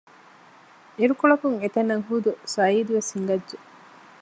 [0.99, 3.57] އިރުކޮޅަކުން އެތަނަށް ޚުދު ސަޢީދު ވެސް ހިނގައްޖެ